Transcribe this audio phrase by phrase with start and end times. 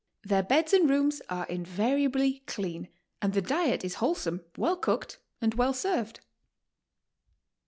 [0.23, 2.89] Their beds and rooms are invariably clean,
[3.21, 6.21] and the diet is wholesome, well cooked and well served.